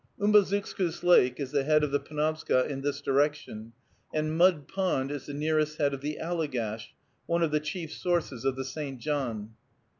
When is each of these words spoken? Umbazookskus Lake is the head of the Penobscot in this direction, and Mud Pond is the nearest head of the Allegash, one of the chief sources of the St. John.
Umbazookskus 0.19 1.03
Lake 1.03 1.39
is 1.39 1.51
the 1.51 1.63
head 1.63 1.83
of 1.83 1.91
the 1.91 1.99
Penobscot 1.99 2.65
in 2.71 2.81
this 2.81 3.01
direction, 3.01 3.71
and 4.11 4.35
Mud 4.35 4.67
Pond 4.67 5.11
is 5.11 5.27
the 5.27 5.33
nearest 5.35 5.77
head 5.77 5.93
of 5.93 6.01
the 6.01 6.17
Allegash, 6.19 6.95
one 7.27 7.43
of 7.43 7.51
the 7.51 7.59
chief 7.59 7.93
sources 7.93 8.43
of 8.43 8.55
the 8.55 8.65
St. 8.65 8.99
John. 8.99 9.53